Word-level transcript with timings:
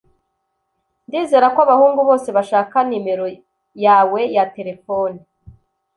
Ndizera 1.07 1.47
ko 1.53 1.59
abahungu 1.65 1.99
bose 2.09 2.27
bashaka 2.37 2.77
numero 2.89 3.25
yawe 3.85 4.21
ya 4.35 4.43
terefone. 4.55 5.19